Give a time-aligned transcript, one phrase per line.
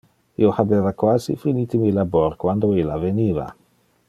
[0.43, 3.51] Io habeva quasi finite mi labor quando illa veniva.